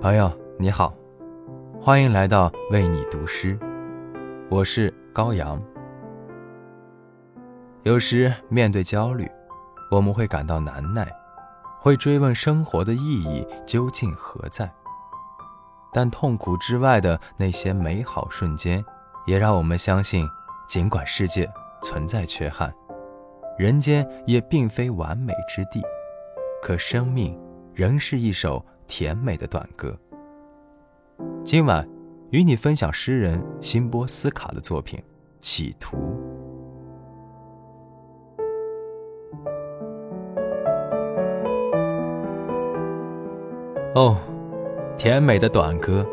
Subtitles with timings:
[0.00, 0.94] 朋友你好，
[1.78, 3.58] 欢迎来到为你读诗，
[4.48, 5.62] 我是高阳。
[7.82, 9.30] 有时面对焦虑，
[9.90, 11.06] 我们会感到难耐，
[11.78, 14.72] 会追问生活的意义究竟何在。
[15.92, 18.82] 但痛苦之外的那些美好瞬间，
[19.26, 20.26] 也让我们相信，
[20.66, 21.46] 尽管世界
[21.82, 22.72] 存在缺憾，
[23.58, 25.82] 人间也并非完美之地，
[26.62, 27.38] 可生命
[27.74, 28.64] 仍是一首。
[28.90, 29.96] 甜美的短歌。
[31.44, 31.88] 今晚
[32.30, 34.98] 与你分享诗人辛波斯卡的作品
[35.40, 35.96] 《企图》。
[43.94, 44.18] 哦，
[44.98, 46.04] 甜美的短歌，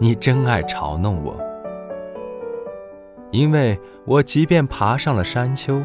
[0.00, 1.36] 你真爱嘲弄我，
[3.30, 5.80] 因为我即便爬上了山丘，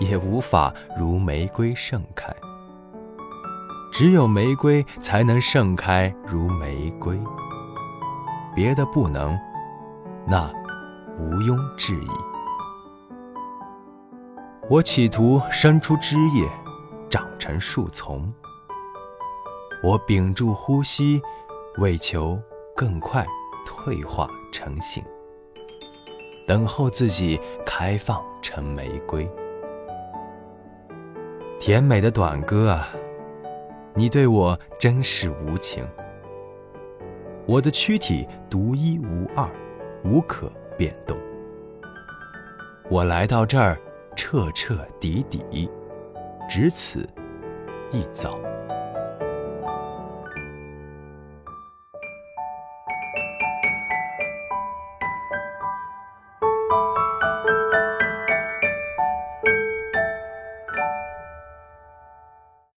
[0.00, 2.34] 也无法如玫瑰盛开。
[3.98, 7.18] 只有玫瑰才能盛开如玫瑰，
[8.54, 9.34] 别的不能，
[10.26, 10.52] 那
[11.18, 12.10] 毋庸置疑。
[14.68, 16.46] 我企图伸出枝叶，
[17.08, 18.30] 长成树丛。
[19.82, 21.22] 我屏住呼吸，
[21.78, 22.38] 为求
[22.74, 23.26] 更快
[23.64, 25.02] 退化成型，
[26.46, 29.26] 等候自己开放成玫瑰。
[31.58, 32.86] 甜美的短歌啊！
[33.98, 35.82] 你对我真是无情，
[37.46, 39.48] 我的躯体独一无二，
[40.04, 41.16] 无可变动。
[42.90, 43.80] 我来到这儿，
[44.14, 45.70] 彻彻底底，
[46.46, 47.08] 只此
[47.90, 48.38] 一遭。